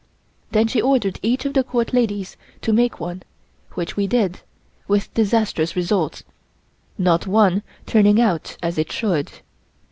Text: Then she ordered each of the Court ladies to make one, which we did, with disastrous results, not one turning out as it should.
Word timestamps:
Then 0.51 0.65
she 0.67 0.81
ordered 0.81 1.19
each 1.21 1.45
of 1.45 1.53
the 1.53 1.63
Court 1.63 1.93
ladies 1.93 2.35
to 2.61 2.73
make 2.73 2.99
one, 2.99 3.21
which 3.73 3.95
we 3.95 4.07
did, 4.07 4.39
with 4.87 5.13
disastrous 5.13 5.75
results, 5.75 6.23
not 6.97 7.27
one 7.27 7.61
turning 7.85 8.19
out 8.19 8.57
as 8.63 8.79
it 8.79 8.91
should. 8.91 9.31